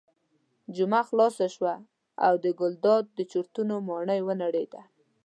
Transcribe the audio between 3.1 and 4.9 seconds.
د چورتونو ماڼۍ ونړېده.